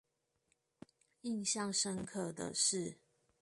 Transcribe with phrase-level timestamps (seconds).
[1.21, 2.97] 印象深刻的是